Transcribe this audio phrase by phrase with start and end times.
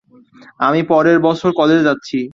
[0.59, 2.17] আমি পরের বছর কলেজে যাচ্ছি।